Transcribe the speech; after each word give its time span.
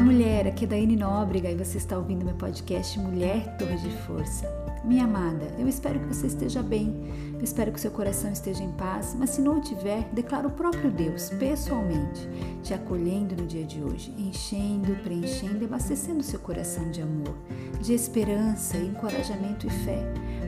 Olá, 0.00 0.12
mulher. 0.12 0.46
Aqui 0.46 0.64
é 0.64 0.66
Daiane 0.66 0.96
Nóbrega 0.96 1.50
e 1.50 1.54
você 1.54 1.76
está 1.76 1.98
ouvindo 1.98 2.24
meu 2.24 2.34
podcast 2.34 2.98
Mulher 2.98 3.54
Torre 3.58 3.76
de 3.76 3.90
Força. 4.06 4.48
Minha 4.82 5.04
amada, 5.04 5.54
eu 5.58 5.68
espero 5.68 6.00
que 6.00 6.06
você 6.06 6.26
esteja 6.26 6.62
bem, 6.62 7.12
eu 7.34 7.44
espero 7.44 7.70
que 7.70 7.78
seu 7.78 7.90
coração 7.90 8.32
esteja 8.32 8.64
em 8.64 8.72
paz, 8.72 9.14
mas 9.18 9.28
se 9.28 9.42
não 9.42 9.58
o 9.58 9.60
tiver, 9.60 10.08
declara 10.10 10.48
o 10.48 10.52
próprio 10.52 10.90
Deus, 10.90 11.28
pessoalmente, 11.38 12.26
te 12.62 12.72
acolhendo 12.72 13.36
no 13.36 13.46
dia 13.46 13.62
de 13.62 13.82
hoje, 13.82 14.10
enchendo, 14.16 14.96
preenchendo 15.02 15.62
e 15.62 15.66
abastecendo 15.66 16.22
seu 16.22 16.40
coração 16.40 16.90
de 16.90 17.02
amor, 17.02 17.36
de 17.78 17.92
esperança, 17.92 18.78
encorajamento 18.78 19.66
e 19.66 19.70
fé. 19.84 20.02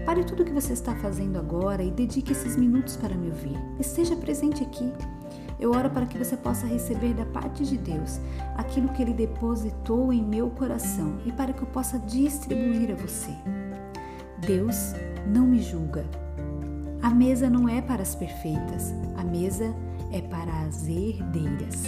Pare 0.07 0.25
tudo 0.25 0.45
o 0.45 0.46
que 0.46 0.53
você 0.53 0.73
está 0.73 0.96
fazendo 0.96 1.39
agora 1.39 1.82
e 1.82 1.91
dedique 1.91 2.32
esses 2.32 2.57
minutos 2.57 2.96
para 2.96 3.14
me 3.14 3.29
ouvir. 3.29 3.59
Esteja 3.79 4.16
presente 4.16 4.62
aqui. 4.62 4.91
Eu 5.62 5.70
oro 5.70 5.88
para 5.90 6.06
que 6.06 6.18
você 6.18 6.36
possa 6.36 6.66
receber 6.66 7.14
da 7.14 7.24
parte 7.24 7.64
de 7.64 7.78
Deus 7.78 8.18
aquilo 8.56 8.88
que 8.88 9.00
Ele 9.00 9.12
depositou 9.12 10.12
em 10.12 10.20
meu 10.20 10.50
coração 10.50 11.20
e 11.24 11.30
para 11.30 11.52
que 11.52 11.62
eu 11.62 11.68
possa 11.68 12.00
distribuir 12.00 12.91
a 12.91 12.96
você. 12.96 13.30
Deus 14.45 14.92
não 15.24 15.46
me 15.46 15.62
julga. 15.62 16.04
A 17.01 17.10
mesa 17.10 17.48
não 17.48 17.68
é 17.68 17.80
para 17.80 18.02
as 18.02 18.12
perfeitas, 18.12 18.92
a 19.16 19.23
mesa 19.23 19.73
é 20.10 20.20
para 20.20 20.52
as 20.66 20.88
herdeiras. 20.88 21.84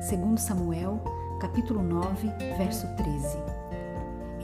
Segundo 0.00 0.38
Samuel, 0.38 1.04
capítulo 1.38 1.82
9, 1.82 2.26
verso 2.56 2.86
13. 2.96 3.61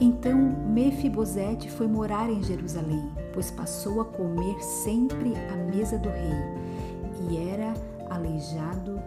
Então 0.01 0.37
Mefibosete 0.37 1.69
foi 1.69 1.85
morar 1.85 2.29
em 2.29 2.41
Jerusalém, 2.41 3.11
pois 3.33 3.51
passou 3.51 3.99
a 3.99 4.05
comer 4.05 4.57
sempre 4.61 5.33
à 5.51 5.55
mesa 5.55 5.97
do 5.97 6.07
rei 6.07 7.29
e 7.29 7.37
era 7.49 7.73
aleijado 8.09 9.01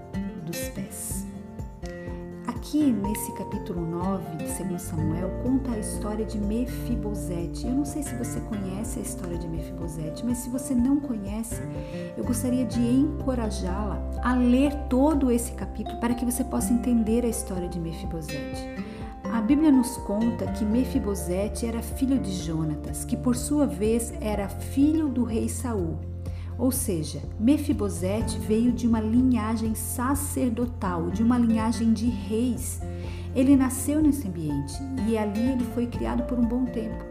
dos 0.44 0.58
pés. 0.68 1.26
Aqui 2.46 2.92
nesse 2.92 3.32
capítulo 3.32 3.80
9 3.80 4.36
de 4.36 4.64
2 4.64 4.82
Samuel 4.82 5.30
conta 5.42 5.72
a 5.72 5.78
história 5.78 6.26
de 6.26 6.38
Mefibosete. 6.38 7.66
Eu 7.66 7.72
não 7.72 7.84
sei 7.86 8.02
se 8.02 8.14
você 8.14 8.38
conhece 8.40 8.98
a 8.98 9.02
história 9.02 9.38
de 9.38 9.48
Mefibosete, 9.48 10.24
mas 10.24 10.38
se 10.38 10.50
você 10.50 10.74
não 10.74 11.00
conhece, 11.00 11.60
eu 12.16 12.22
gostaria 12.22 12.66
de 12.66 12.80
encorajá-la 12.80 13.98
a 14.22 14.34
ler 14.34 14.74
todo 14.90 15.30
esse 15.30 15.52
capítulo 15.52 15.98
para 15.98 16.14
que 16.14 16.24
você 16.24 16.44
possa 16.44 16.72
entender 16.72 17.24
a 17.24 17.28
história 17.28 17.68
de 17.68 17.80
Mefibosete. 17.80 18.92
A 19.33 19.41
Bíblia 19.41 19.72
nos 19.72 19.97
conta 19.97 20.47
que 20.52 20.62
Mefibosete 20.62 21.64
era 21.64 21.80
filho 21.80 22.19
de 22.19 22.30
Jonatas, 22.30 23.02
que 23.02 23.16
por 23.16 23.34
sua 23.34 23.66
vez 23.66 24.12
era 24.20 24.47
filho 24.47 25.08
do 25.08 25.24
rei 25.24 25.48
Saul. 25.48 25.98
Ou 26.58 26.70
seja, 26.70 27.22
Mefibosete 27.41 28.39
veio 28.41 28.70
de 28.72 28.86
uma 28.86 29.00
linhagem 29.00 29.74
sacerdotal, 29.74 31.11
de 31.11 31.22
uma 31.22 31.39
linhagem 31.39 31.94
de 31.94 32.08
reis. 32.08 32.83
Ele 33.34 33.56
nasceu 33.56 34.02
nesse 34.02 34.28
ambiente 34.28 34.74
e 35.08 35.16
ali 35.16 35.52
ele 35.52 35.64
foi 35.74 35.86
criado 35.86 36.24
por 36.24 36.39
um 36.39 36.44
bom 36.44 36.67
tempo. 36.67 37.02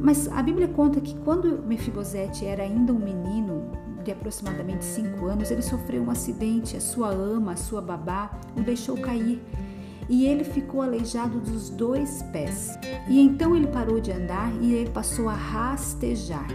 Mas 0.00 0.26
a 0.32 0.42
Bíblia 0.42 0.66
conta 0.66 1.00
que 1.00 1.14
quando 1.18 1.62
Mefibosete 1.62 2.44
era 2.44 2.64
ainda 2.64 2.92
um 2.92 2.98
menino, 2.98 3.70
de 4.02 4.10
aproximadamente 4.10 4.84
cinco 4.84 5.26
anos, 5.26 5.50
ele 5.50 5.62
sofreu 5.62 6.02
um 6.02 6.10
acidente. 6.10 6.76
A 6.76 6.80
sua 6.80 7.10
ama, 7.10 7.52
a 7.52 7.56
sua 7.56 7.80
babá, 7.80 8.30
o 8.56 8.62
deixou 8.62 8.96
cair 8.96 9.40
e 10.10 10.26
ele 10.26 10.42
ficou 10.42 10.82
aleijado 10.82 11.38
dos 11.38 11.70
dois 11.70 12.20
pés. 12.32 12.76
E 13.08 13.20
então 13.20 13.54
ele 13.54 13.68
parou 13.68 14.00
de 14.00 14.10
andar 14.10 14.52
e 14.60 14.74
ele 14.74 14.90
passou 14.90 15.28
a 15.28 15.34
rastejar. 15.34 16.48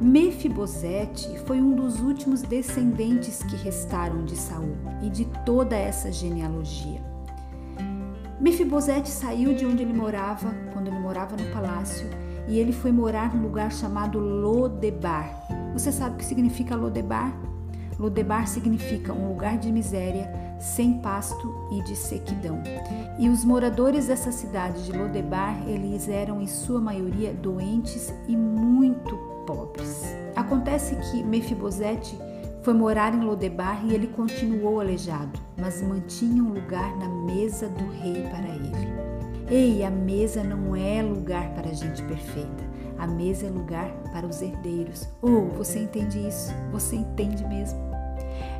Mefibosete 0.00 1.38
foi 1.46 1.62
um 1.62 1.74
dos 1.74 2.00
últimos 2.00 2.42
descendentes 2.42 3.42
que 3.42 3.56
restaram 3.56 4.22
de 4.24 4.36
Saul 4.36 4.76
e 5.02 5.08
de 5.08 5.24
toda 5.46 5.74
essa 5.74 6.12
genealogia. 6.12 7.02
Mefibosete 8.38 9.08
saiu 9.08 9.54
de 9.54 9.64
onde 9.64 9.82
ele 9.82 9.94
morava, 9.94 10.54
quando 10.74 10.88
ele 10.88 10.98
morava 10.98 11.36
no 11.36 11.50
palácio, 11.50 12.06
e 12.46 12.58
ele 12.58 12.72
foi 12.72 12.92
morar 12.92 13.34
num 13.34 13.42
lugar 13.42 13.72
chamado 13.72 14.18
Lodebar. 14.18 15.46
Você 15.72 15.90
sabe 15.90 16.16
o 16.16 16.18
que 16.18 16.24
significa 16.24 16.76
Lodebar? 16.76 17.34
Lodebar 17.98 18.46
significa 18.46 19.12
um 19.12 19.28
lugar 19.28 19.56
de 19.56 19.72
miséria, 19.72 20.30
sem 20.64 20.94
pasto 20.94 21.54
e 21.70 21.82
de 21.82 21.94
sequidão. 21.94 22.62
E 23.18 23.28
os 23.28 23.44
moradores 23.44 24.06
dessa 24.06 24.32
cidade 24.32 24.82
de 24.84 24.92
Lodebar, 24.92 25.62
eles 25.68 26.08
eram 26.08 26.40
em 26.40 26.46
sua 26.46 26.80
maioria 26.80 27.34
doentes 27.34 28.12
e 28.26 28.34
muito 28.34 29.14
pobres. 29.46 30.02
Acontece 30.34 30.96
que 30.96 31.22
Mefibosete 31.22 32.18
foi 32.62 32.72
morar 32.72 33.14
em 33.14 33.20
Lodebar 33.20 33.84
e 33.84 33.92
ele 33.92 34.06
continuou 34.06 34.80
aleijado, 34.80 35.38
mas 35.58 35.82
mantinha 35.82 36.42
um 36.42 36.54
lugar 36.54 36.96
na 36.96 37.08
mesa 37.08 37.68
do 37.68 37.84
rei 38.00 38.22
para 38.22 38.48
ele. 38.48 38.94
Ei, 39.50 39.84
a 39.84 39.90
mesa 39.90 40.42
não 40.42 40.74
é 40.74 41.02
lugar 41.02 41.50
para 41.50 41.74
gente 41.74 42.02
perfeita. 42.04 42.64
A 42.98 43.06
mesa 43.06 43.46
é 43.46 43.50
lugar 43.50 43.90
para 44.10 44.26
os 44.26 44.40
herdeiros. 44.40 45.06
Ou 45.20 45.48
oh, 45.48 45.58
você 45.58 45.80
entende 45.80 46.26
isso? 46.26 46.54
Você 46.72 46.96
entende 46.96 47.46
mesmo? 47.46 47.93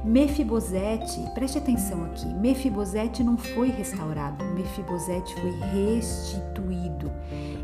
Mefibosete, 0.04 1.18
preste 1.32 1.56
atenção 1.56 2.04
aqui, 2.04 2.26
Mefibosete 2.26 3.24
não 3.24 3.38
foi 3.38 3.70
restaurado, 3.70 4.44
Mefibosete 4.44 5.34
foi 5.40 5.50
restituído. 5.50 7.10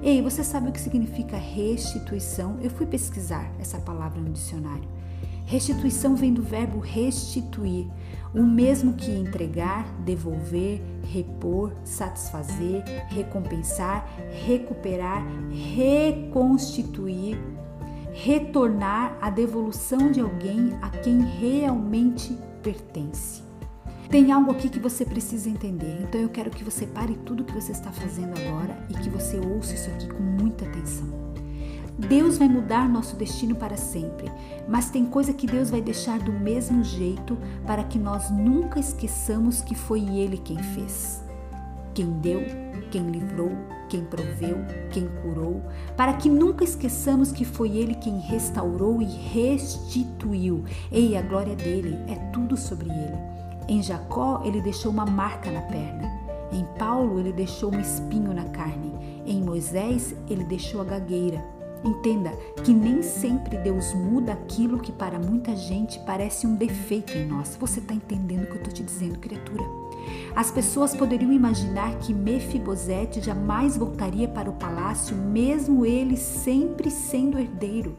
Ei, 0.03 0.23
você 0.23 0.43
sabe 0.43 0.71
o 0.71 0.73
que 0.73 0.81
significa 0.81 1.37
restituição? 1.37 2.57
Eu 2.63 2.71
fui 2.71 2.87
pesquisar 2.87 3.53
essa 3.61 3.79
palavra 3.79 4.19
no 4.23 4.31
dicionário. 4.31 4.89
Restituição 5.45 6.17
vem 6.17 6.33
do 6.33 6.43
verbo 6.43 6.79
restituir, 6.79 7.87
o 8.35 8.43
mesmo 8.43 8.95
que 8.95 9.11
entregar, 9.11 9.85
devolver, 9.99 10.81
repor, 11.13 11.73
satisfazer, 11.85 12.83
recompensar, 13.09 14.09
recuperar, 14.47 15.23
reconstituir, 15.75 17.39
retornar 18.13 19.17
a 19.21 19.31
devolução 19.31 20.11
de 20.11 20.21
alguém 20.21 20.77
a 20.83 20.91
quem 20.91 21.21
realmente 21.21 22.37
pertence. 22.63 23.43
Tem 24.09 24.33
algo 24.33 24.51
aqui 24.51 24.69
que 24.69 24.81
você 24.81 25.05
precisa 25.05 25.49
entender, 25.49 26.03
então 26.03 26.21
eu 26.21 26.29
quero 26.29 26.51
que 26.51 26.65
você 26.65 26.85
pare 26.85 27.15
tudo 27.25 27.45
que 27.45 27.55
você 27.55 27.71
está 27.71 27.93
fazendo 27.93 28.37
agora 28.41 28.77
e 28.91 28.95
que 28.95 29.09
você 29.09 29.39
ouça 29.39 29.75
isso 29.75 29.89
aqui 29.91 30.09
com 30.09 30.23
muita 30.23 30.65
atenção. 30.65 31.09
Deus 32.09 32.39
vai 32.39 32.49
mudar 32.49 32.89
nosso 32.89 33.15
destino 33.15 33.55
para 33.55 33.77
sempre, 33.77 34.31
mas 34.67 34.91
tem 34.91 35.05
coisa 35.05 35.33
que 35.33 35.47
Deus 35.47 35.71
vai 35.71 35.81
deixar 35.81 36.19
do 36.19 36.33
mesmo 36.33 36.83
jeito 36.83 37.39
para 37.67 37.85
que 37.85 37.99
nós 37.99 38.31
nunca 38.31 38.81
esqueçamos 38.81 39.61
que 39.61 39.75
foi 39.75 40.01
Ele 40.01 40.39
quem 40.39 40.59
fez. 40.59 41.20
Quem 42.01 42.13
deu, 42.13 42.41
quem 42.91 43.11
livrou, 43.11 43.53
quem 43.87 44.07
proveu, 44.07 44.57
quem 44.91 45.07
curou, 45.23 45.61
para 45.99 46.15
que 46.15 46.31
nunca 46.31 46.65
esqueçamos 46.65 47.31
que 47.31 47.45
foi 47.45 47.77
Ele 47.77 47.95
quem 47.95 48.19
restaurou 48.21 49.03
e 49.03 49.05
restituiu. 49.05 50.65
Ei, 50.91 51.15
a 51.15 51.21
glória 51.21 51.55
dele 51.55 51.99
é 52.09 52.15
tudo 52.33 52.57
sobre 52.57 52.89
Ele. 52.89 53.19
Em 53.69 53.83
Jacó, 53.83 54.41
ele 54.47 54.63
deixou 54.63 54.91
uma 54.91 55.05
marca 55.05 55.51
na 55.51 55.61
perna. 55.61 56.11
Em 56.51 56.65
Paulo, 56.79 57.21
ele 57.21 57.35
deixou 57.35 57.71
um 57.71 57.79
espinho 57.79 58.33
na 58.33 58.45
carne. 58.45 58.95
Em 59.27 59.43
Moisés, 59.43 60.17
ele 60.27 60.45
deixou 60.45 60.81
a 60.81 60.85
gagueira. 60.85 61.60
Entenda 61.85 62.33
que 62.63 62.75
nem 62.75 63.03
sempre 63.03 63.57
Deus 63.57 63.95
muda 63.95 64.33
aquilo 64.33 64.79
que 64.79 64.93
para 64.93 65.19
muita 65.19 65.57
gente 65.57 65.99
parece 66.01 66.47
um 66.47 66.55
defeito 66.55 67.17
em 67.17 67.27
nós. 67.27 67.57
Você 67.59 67.81
está 67.81 67.95
entendendo 67.95 68.43
o 68.43 68.47
que 68.47 68.53
eu 68.53 68.57
estou 68.57 68.73
te 68.73 68.83
dizendo, 68.83 69.19
criatura? 69.19 69.65
As 70.37 70.51
pessoas 70.51 70.95
poderiam 70.95 71.33
imaginar 71.33 71.99
que 71.99 72.13
Mefibosete 72.13 73.21
jamais 73.21 73.77
voltaria 73.77 74.29
para 74.29 74.51
o 74.51 74.55
palácio, 74.55 75.17
mesmo 75.17 75.87
ele 75.87 76.17
sempre 76.17 76.91
sendo 76.91 77.39
herdeiro. 77.39 77.97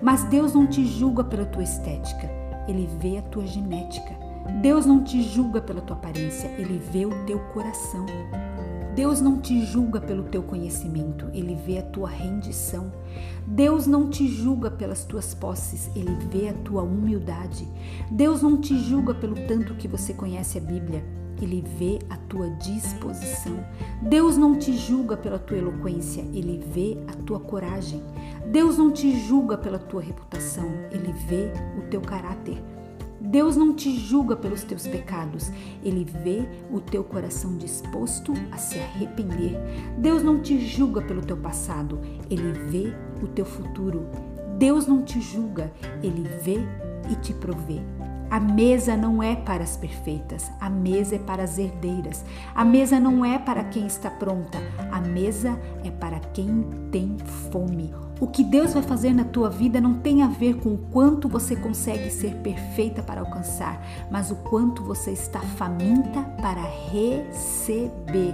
Mas 0.00 0.24
Deus 0.24 0.54
não 0.54 0.66
te 0.66 0.84
julga 0.84 1.22
pela 1.22 1.44
tua 1.44 1.62
estética, 1.62 2.30
ele 2.66 2.88
vê 2.98 3.18
a 3.18 3.22
tua 3.22 3.46
genética. 3.46 4.22
Deus 4.60 4.86
não 4.86 5.04
te 5.04 5.22
julga 5.22 5.60
pela 5.60 5.80
tua 5.80 5.96
aparência, 5.96 6.48
ele 6.58 6.78
vê 6.78 7.06
o 7.06 7.24
teu 7.26 7.38
coração. 7.52 8.06
Deus 8.94 9.22
não 9.22 9.40
te 9.40 9.64
julga 9.64 10.00
pelo 10.02 10.24
teu 10.24 10.42
conhecimento, 10.42 11.26
ele 11.32 11.54
vê 11.54 11.78
a 11.78 11.82
tua 11.82 12.10
rendição. 12.10 12.92
Deus 13.46 13.86
não 13.86 14.10
te 14.10 14.28
julga 14.28 14.70
pelas 14.70 15.02
tuas 15.04 15.32
posses, 15.32 15.90
ele 15.96 16.14
vê 16.30 16.50
a 16.50 16.52
tua 16.52 16.82
humildade. 16.82 17.66
Deus 18.10 18.42
não 18.42 18.60
te 18.60 18.78
julga 18.78 19.14
pelo 19.14 19.34
tanto 19.46 19.74
que 19.76 19.88
você 19.88 20.12
conhece 20.12 20.58
a 20.58 20.60
Bíblia, 20.60 21.02
ele 21.40 21.64
vê 21.78 22.00
a 22.10 22.18
tua 22.18 22.50
disposição. 22.50 23.64
Deus 24.02 24.36
não 24.36 24.58
te 24.58 24.76
julga 24.76 25.16
pela 25.16 25.38
tua 25.38 25.56
eloquência, 25.56 26.20
ele 26.34 26.62
vê 26.72 26.98
a 27.08 27.14
tua 27.24 27.40
coragem. 27.40 28.02
Deus 28.50 28.76
não 28.76 28.92
te 28.92 29.18
julga 29.26 29.56
pela 29.56 29.78
tua 29.78 30.02
reputação, 30.02 30.68
ele 30.90 31.12
vê 31.26 31.50
o 31.78 31.88
teu 31.88 32.02
caráter. 32.02 32.62
Deus 33.24 33.56
não 33.56 33.72
te 33.72 33.96
julga 33.96 34.34
pelos 34.34 34.64
teus 34.64 34.84
pecados, 34.84 35.50
ele 35.82 36.04
vê 36.04 36.42
o 36.70 36.80
teu 36.80 37.04
coração 37.04 37.56
disposto 37.56 38.34
a 38.50 38.58
se 38.58 38.80
arrepender. 38.80 39.56
Deus 39.96 40.24
não 40.24 40.40
te 40.40 40.58
julga 40.58 41.00
pelo 41.00 41.22
teu 41.22 41.36
passado, 41.36 42.00
ele 42.28 42.52
vê 42.52 42.92
o 43.22 43.28
teu 43.28 43.44
futuro. 43.44 44.08
Deus 44.58 44.88
não 44.88 45.02
te 45.02 45.20
julga, 45.20 45.72
ele 46.02 46.28
vê 46.42 46.58
e 47.10 47.14
te 47.14 47.32
provê. 47.32 47.80
A 48.28 48.40
mesa 48.40 48.96
não 48.96 49.22
é 49.22 49.36
para 49.36 49.62
as 49.62 49.76
perfeitas, 49.76 50.50
a 50.58 50.68
mesa 50.68 51.14
é 51.14 51.18
para 51.18 51.44
as 51.44 51.58
herdeiras. 51.58 52.24
A 52.54 52.64
mesa 52.64 52.98
não 52.98 53.24
é 53.24 53.38
para 53.38 53.62
quem 53.64 53.86
está 53.86 54.10
pronta, 54.10 54.58
a 54.90 55.00
mesa 55.00 55.58
é 55.84 55.90
para 55.90 56.18
quem 56.18 56.64
tem 56.90 57.16
fome. 57.50 57.94
O 58.22 58.28
que 58.28 58.44
Deus 58.44 58.72
vai 58.72 58.84
fazer 58.84 59.12
na 59.12 59.24
tua 59.24 59.50
vida 59.50 59.80
não 59.80 59.94
tem 59.94 60.22
a 60.22 60.28
ver 60.28 60.54
com 60.60 60.74
o 60.74 60.78
quanto 60.78 61.28
você 61.28 61.56
consegue 61.56 62.08
ser 62.08 62.36
perfeita 62.36 63.02
para 63.02 63.20
alcançar, 63.20 63.84
mas 64.12 64.30
o 64.30 64.36
quanto 64.36 64.84
você 64.84 65.10
está 65.10 65.40
faminta 65.40 66.22
para 66.40 66.62
receber. 66.92 68.32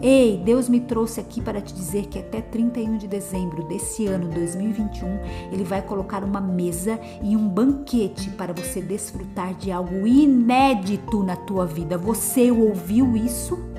Ei, 0.00 0.40
Deus 0.42 0.70
me 0.70 0.80
trouxe 0.80 1.20
aqui 1.20 1.42
para 1.42 1.60
te 1.60 1.74
dizer 1.74 2.06
que 2.06 2.18
até 2.18 2.40
31 2.40 2.96
de 2.96 3.06
dezembro 3.06 3.62
desse 3.64 4.06
ano 4.06 4.30
2021, 4.30 5.06
Ele 5.52 5.64
vai 5.64 5.82
colocar 5.82 6.24
uma 6.24 6.40
mesa 6.40 6.98
e 7.22 7.36
um 7.36 7.46
banquete 7.46 8.30
para 8.30 8.54
você 8.54 8.80
desfrutar 8.80 9.52
de 9.52 9.70
algo 9.70 10.06
inédito 10.06 11.22
na 11.22 11.36
tua 11.36 11.66
vida. 11.66 11.98
Você 11.98 12.50
ouviu 12.50 13.14
isso? 13.14 13.75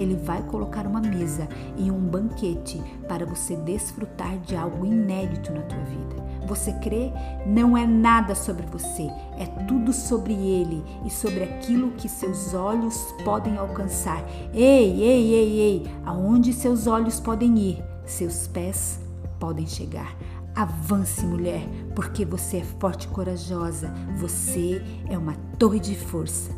Ele 0.00 0.16
vai 0.16 0.42
colocar 0.42 0.86
uma 0.86 1.00
mesa 1.00 1.46
e 1.76 1.90
um 1.90 2.00
banquete 2.00 2.82
para 3.06 3.26
você 3.26 3.54
desfrutar 3.54 4.38
de 4.38 4.56
algo 4.56 4.86
inédito 4.86 5.52
na 5.52 5.60
tua 5.60 5.82
vida. 5.84 6.20
Você 6.46 6.72
crê? 6.72 7.12
Não 7.46 7.76
é 7.76 7.86
nada 7.86 8.34
sobre 8.34 8.66
você, 8.66 9.08
é 9.38 9.44
tudo 9.68 9.92
sobre 9.92 10.32
Ele 10.32 10.82
e 11.04 11.10
sobre 11.10 11.44
aquilo 11.44 11.92
que 11.92 12.08
seus 12.08 12.54
olhos 12.54 12.96
podem 13.24 13.58
alcançar. 13.58 14.24
Ei, 14.54 15.02
ei, 15.02 15.34
ei, 15.34 15.60
ei, 15.60 15.94
aonde 16.04 16.54
seus 16.54 16.86
olhos 16.86 17.20
podem 17.20 17.58
ir, 17.58 17.84
seus 18.06 18.48
pés 18.48 18.98
podem 19.38 19.66
chegar. 19.66 20.16
Avance, 20.56 21.24
mulher, 21.24 21.62
porque 21.94 22.24
você 22.24 22.56
é 22.58 22.64
forte 22.64 23.04
e 23.04 23.08
corajosa. 23.08 23.92
Você 24.18 24.82
é 25.08 25.16
uma 25.16 25.34
torre 25.58 25.78
de 25.78 25.94
força. 25.94 26.50